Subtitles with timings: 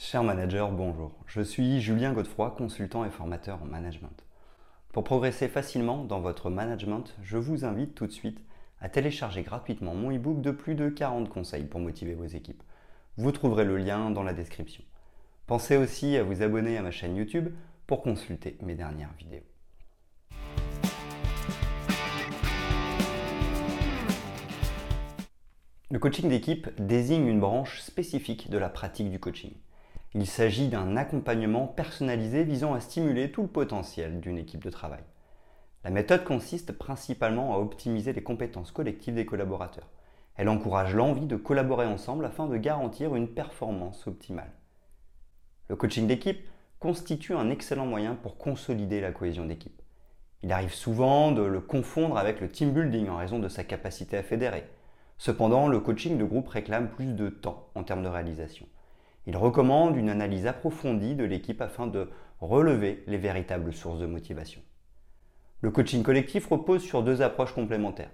[0.00, 1.10] Cher manager, bonjour.
[1.26, 4.24] Je suis Julien Godefroy, consultant et formateur en management.
[4.92, 8.40] Pour progresser facilement dans votre management, je vous invite tout de suite
[8.80, 12.62] à télécharger gratuitement mon e-book de plus de 40 conseils pour motiver vos équipes.
[13.16, 14.84] Vous trouverez le lien dans la description.
[15.48, 17.48] Pensez aussi à vous abonner à ma chaîne YouTube
[17.88, 19.42] pour consulter mes dernières vidéos.
[25.90, 29.54] Le coaching d'équipe désigne une branche spécifique de la pratique du coaching.
[30.14, 35.02] Il s'agit d'un accompagnement personnalisé visant à stimuler tout le potentiel d'une équipe de travail.
[35.84, 39.90] La méthode consiste principalement à optimiser les compétences collectives des collaborateurs.
[40.36, 44.52] Elle encourage l'envie de collaborer ensemble afin de garantir une performance optimale.
[45.68, 49.82] Le coaching d'équipe constitue un excellent moyen pour consolider la cohésion d'équipe.
[50.42, 54.16] Il arrive souvent de le confondre avec le team building en raison de sa capacité
[54.16, 54.64] à fédérer.
[55.18, 58.66] Cependant, le coaching de groupe réclame plus de temps en termes de réalisation.
[59.28, 62.08] Il recommande une analyse approfondie de l'équipe afin de
[62.40, 64.62] relever les véritables sources de motivation.
[65.60, 68.10] Le coaching collectif repose sur deux approches complémentaires.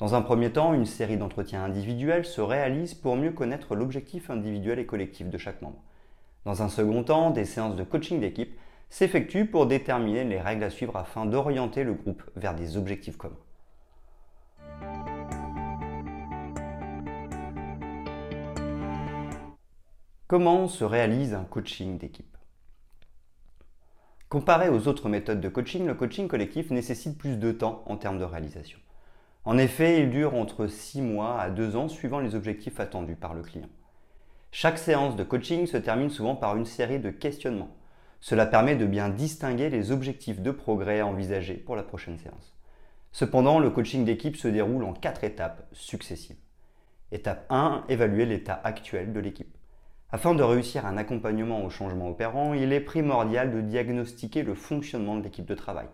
[0.00, 4.80] Dans un premier temps, une série d'entretiens individuels se réalise pour mieux connaître l'objectif individuel
[4.80, 5.84] et collectif de chaque membre.
[6.44, 8.58] Dans un second temps, des séances de coaching d'équipe
[8.90, 13.36] s'effectuent pour déterminer les règles à suivre afin d'orienter le groupe vers des objectifs communs.
[20.28, 22.36] Comment se réalise un coaching d'équipe?
[24.28, 28.18] Comparé aux autres méthodes de coaching, le coaching collectif nécessite plus de temps en termes
[28.18, 28.80] de réalisation.
[29.44, 33.34] En effet, il dure entre 6 mois à 2 ans suivant les objectifs attendus par
[33.34, 33.68] le client.
[34.50, 37.76] Chaque séance de coaching se termine souvent par une série de questionnements.
[38.18, 42.56] Cela permet de bien distinguer les objectifs de progrès à envisager pour la prochaine séance.
[43.12, 46.40] Cependant, le coaching d'équipe se déroule en 4 étapes successives.
[47.12, 49.56] Étape 1, évaluer l'état actuel de l'équipe.
[50.10, 55.16] Afin de réussir un accompagnement au changement opérant, il est primordial de diagnostiquer le fonctionnement
[55.16, 55.88] de l'équipe de travail.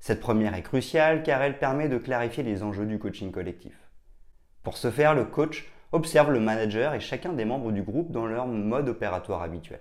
[0.00, 3.78] Cette première est cruciale car elle permet de clarifier les enjeux du coaching collectif.
[4.64, 8.26] Pour ce faire, le coach observe le manager et chacun des membres du groupe dans
[8.26, 9.80] leur mode opératoire habituel.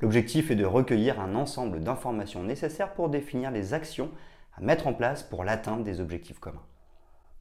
[0.00, 4.10] L'objectif est de recueillir un ensemble d'informations nécessaires pour définir les actions
[4.56, 6.66] à mettre en place pour l'atteinte des objectifs communs.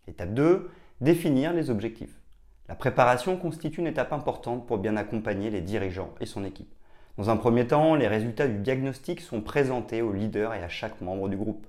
[0.07, 0.69] Étape 2.
[1.01, 2.22] Définir les objectifs.
[2.69, 6.73] La préparation constitue une étape importante pour bien accompagner les dirigeants et son équipe.
[7.17, 11.01] Dans un premier temps, les résultats du diagnostic sont présentés au leader et à chaque
[11.01, 11.67] membre du groupe.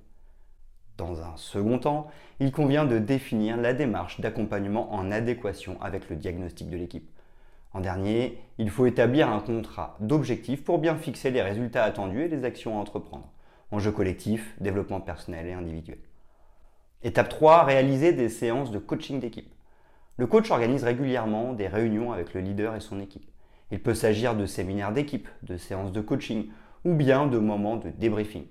[0.96, 2.06] Dans un second temps,
[2.38, 7.10] il convient de définir la démarche d'accompagnement en adéquation avec le diagnostic de l'équipe.
[7.72, 12.28] En dernier, il faut établir un contrat d'objectifs pour bien fixer les résultats attendus et
[12.28, 13.28] les actions à entreprendre.
[13.72, 15.98] Enjeux collectifs, développement personnel et individuel.
[17.02, 19.53] Étape 3, réaliser des séances de coaching d'équipe.
[20.16, 23.28] Le coach organise régulièrement des réunions avec le leader et son équipe.
[23.72, 26.50] Il peut s'agir de séminaires d'équipe, de séances de coaching
[26.84, 28.46] ou bien de moments de débriefing.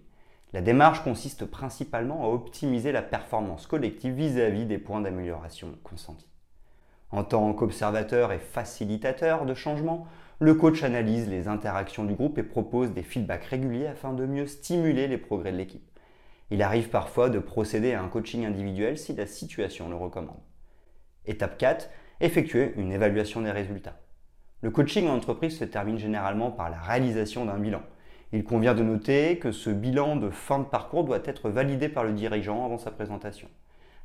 [0.51, 6.27] La démarche consiste principalement à optimiser la performance collective vis-à-vis des points d'amélioration consentis.
[7.11, 10.05] En tant qu'observateur et facilitateur de changement,
[10.39, 14.47] le coach analyse les interactions du groupe et propose des feedbacks réguliers afin de mieux
[14.47, 15.89] stimuler les progrès de l'équipe.
[16.51, 20.41] Il arrive parfois de procéder à un coaching individuel si la situation le recommande.
[21.25, 21.89] Étape 4,
[22.19, 23.99] effectuer une évaluation des résultats.
[24.61, 27.81] Le coaching en entreprise se termine généralement par la réalisation d'un bilan.
[28.31, 32.03] Il convient de noter que ce bilan de fin de parcours doit être validé par
[32.03, 33.47] le dirigeant avant sa présentation.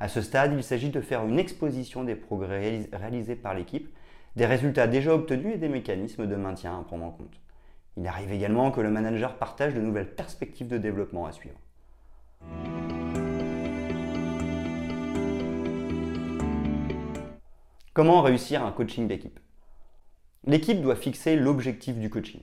[0.00, 3.88] À ce stade, il s'agit de faire une exposition des progrès réalisés par l'équipe,
[4.36, 7.40] des résultats déjà obtenus et des mécanismes de maintien à prendre en compte.
[7.96, 11.58] Il arrive également que le manager partage de nouvelles perspectives de développement à suivre.
[17.98, 19.40] Comment réussir un coaching d'équipe?
[20.44, 22.42] L'équipe doit fixer l'objectif du coaching.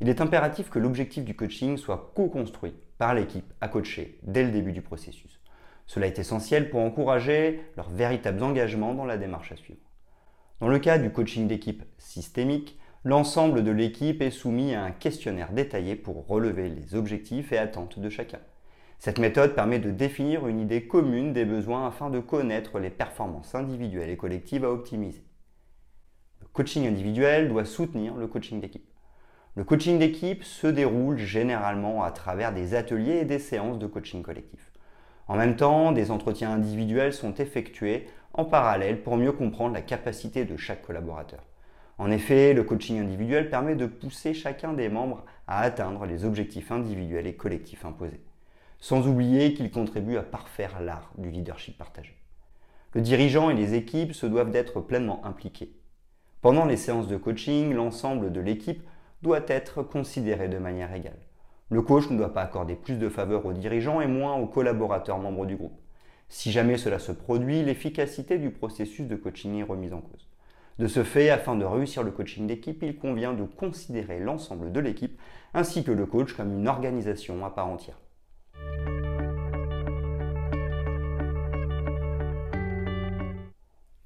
[0.00, 4.50] Il est impératif que l'objectif du coaching soit co-construit par l'équipe à coacher dès le
[4.50, 5.40] début du processus.
[5.86, 9.80] Cela est essentiel pour encourager leur véritable engagement dans la démarche à suivre.
[10.60, 15.52] Dans le cas du coaching d'équipe systémique, l'ensemble de l'équipe est soumis à un questionnaire
[15.52, 18.40] détaillé pour relever les objectifs et attentes de chacun.
[19.04, 23.56] Cette méthode permet de définir une idée commune des besoins afin de connaître les performances
[23.56, 25.24] individuelles et collectives à optimiser.
[26.40, 28.88] Le coaching individuel doit soutenir le coaching d'équipe.
[29.56, 34.22] Le coaching d'équipe se déroule généralement à travers des ateliers et des séances de coaching
[34.22, 34.70] collectif.
[35.26, 40.44] En même temps, des entretiens individuels sont effectués en parallèle pour mieux comprendre la capacité
[40.44, 41.42] de chaque collaborateur.
[41.98, 46.70] En effet, le coaching individuel permet de pousser chacun des membres à atteindre les objectifs
[46.70, 48.20] individuels et collectifs imposés
[48.82, 52.16] sans oublier qu'il contribue à parfaire l'art du leadership partagé.
[52.94, 55.72] Le dirigeant et les équipes se doivent d'être pleinement impliqués.
[56.40, 58.82] Pendant les séances de coaching, l'ensemble de l'équipe
[59.22, 61.20] doit être considéré de manière égale.
[61.70, 65.20] Le coach ne doit pas accorder plus de faveur aux dirigeants et moins aux collaborateurs
[65.20, 65.80] membres du groupe.
[66.28, 70.28] Si jamais cela se produit, l'efficacité du processus de coaching est remise en cause.
[70.80, 74.80] De ce fait, afin de réussir le coaching d'équipe, il convient de considérer l'ensemble de
[74.80, 75.20] l'équipe
[75.54, 78.00] ainsi que le coach comme une organisation à part entière.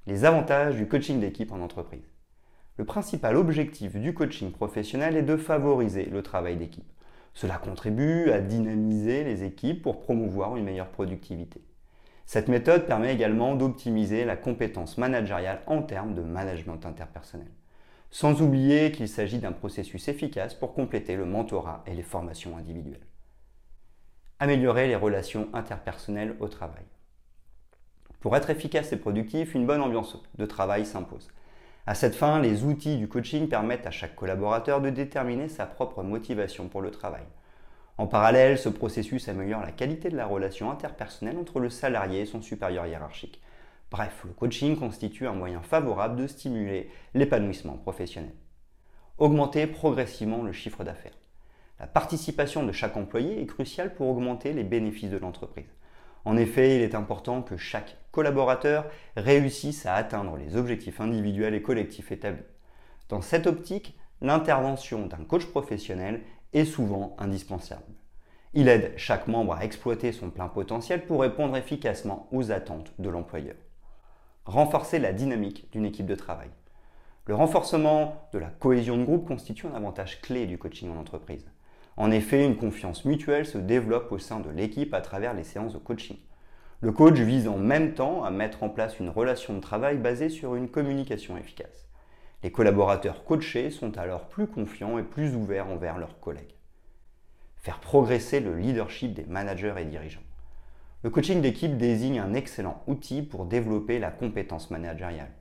[0.07, 2.09] Les avantages du coaching d'équipe en entreprise.
[2.77, 6.89] Le principal objectif du coaching professionnel est de favoriser le travail d'équipe.
[7.33, 11.61] Cela contribue à dynamiser les équipes pour promouvoir une meilleure productivité.
[12.25, 17.51] Cette méthode permet également d'optimiser la compétence managériale en termes de management interpersonnel.
[18.09, 23.05] Sans oublier qu'il s'agit d'un processus efficace pour compléter le mentorat et les formations individuelles.
[24.39, 26.85] Améliorer les relations interpersonnelles au travail.
[28.19, 31.29] Pour être efficace et productif, une bonne ambiance de travail s'impose.
[31.85, 36.03] À cette fin, les outils du coaching permettent à chaque collaborateur de déterminer sa propre
[36.03, 37.23] motivation pour le travail.
[37.97, 42.25] En parallèle, ce processus améliore la qualité de la relation interpersonnelle entre le salarié et
[42.25, 43.41] son supérieur hiérarchique.
[43.89, 48.33] Bref, le coaching constitue un moyen favorable de stimuler l'épanouissement professionnel.
[49.17, 51.17] Augmenter progressivement le chiffre d'affaires.
[51.79, 55.73] La participation de chaque employé est cruciale pour augmenter les bénéfices de l'entreprise.
[56.25, 58.85] En effet, il est important que chaque collaborateur
[59.15, 62.43] réussisse à atteindre les objectifs individuels et collectifs établis.
[63.09, 66.21] Dans cette optique, l'intervention d'un coach professionnel
[66.53, 67.83] est souvent indispensable.
[68.53, 73.09] Il aide chaque membre à exploiter son plein potentiel pour répondre efficacement aux attentes de
[73.09, 73.55] l'employeur.
[74.45, 76.49] Renforcer la dynamique d'une équipe de travail.
[77.25, 81.45] Le renforcement de la cohésion de groupe constitue un avantage clé du coaching en entreprise.
[81.97, 85.73] En effet, une confiance mutuelle se développe au sein de l'équipe à travers les séances
[85.73, 86.17] de coaching.
[86.79, 90.29] Le coach vise en même temps à mettre en place une relation de travail basée
[90.29, 91.89] sur une communication efficace.
[92.43, 96.53] Les collaborateurs coachés sont alors plus confiants et plus ouverts envers leurs collègues.
[97.55, 100.21] Faire progresser le leadership des managers et dirigeants.
[101.01, 105.31] Le coaching d'équipe désigne un excellent outil pour développer la compétence managériale.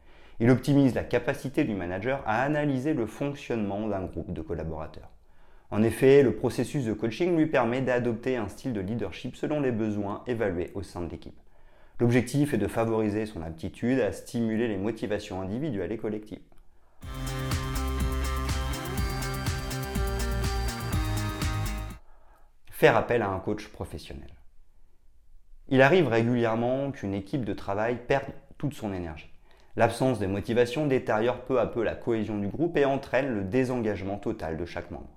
[0.41, 5.11] Il optimise la capacité du manager à analyser le fonctionnement d'un groupe de collaborateurs.
[5.71, 9.73] En effet, le processus de coaching lui permet d'adopter un style de leadership selon les
[9.73, 11.39] besoins évalués au sein de l'équipe.
[11.99, 16.39] L'objectif est de favoriser son aptitude à stimuler les motivations individuelles et collectives.
[22.71, 24.29] Faire appel à un coach professionnel.
[25.69, 29.31] Il arrive régulièrement qu'une équipe de travail perde toute son énergie.
[29.75, 34.19] L'absence de motivation détériore peu à peu la cohésion du groupe et entraîne le désengagement
[34.19, 35.16] total de chaque membre.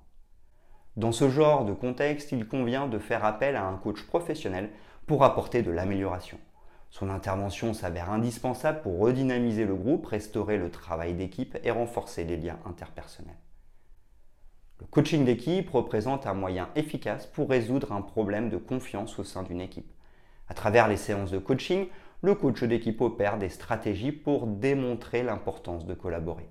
[1.00, 4.70] Dans ce genre de contexte, il convient de faire appel à un coach professionnel
[5.08, 6.38] pour apporter de l'amélioration.
[6.90, 12.36] Son intervention s'avère indispensable pour redynamiser le groupe, restaurer le travail d'équipe et renforcer les
[12.36, 13.38] liens interpersonnels.
[14.82, 19.44] Le coaching d'équipe représente un moyen efficace pour résoudre un problème de confiance au sein
[19.44, 19.94] d'une équipe.
[20.50, 21.88] À travers les séances de coaching,
[22.22, 26.50] le coach d'équipe opère des stratégies pour démontrer l'importance de collaborer.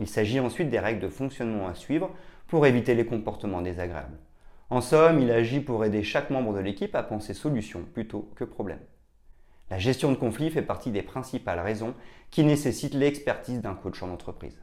[0.00, 2.10] Il s'agit ensuite des règles de fonctionnement à suivre
[2.50, 4.18] pour éviter les comportements désagréables.
[4.70, 8.42] En somme, il agit pour aider chaque membre de l'équipe à penser solution plutôt que
[8.42, 8.80] problème.
[9.70, 11.94] La gestion de conflits fait partie des principales raisons
[12.32, 14.60] qui nécessitent l'expertise d'un coach en entreprise.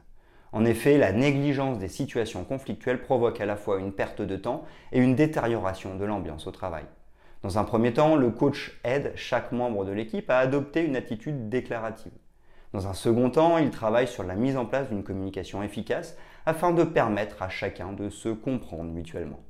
[0.52, 4.66] En effet, la négligence des situations conflictuelles provoque à la fois une perte de temps
[4.92, 6.84] et une détérioration de l'ambiance au travail.
[7.42, 11.48] Dans un premier temps, le coach aide chaque membre de l'équipe à adopter une attitude
[11.48, 12.12] déclarative.
[12.72, 16.72] Dans un second temps, il travaille sur la mise en place d'une communication efficace afin
[16.72, 19.40] de permettre à chacun de se comprendre mutuellement.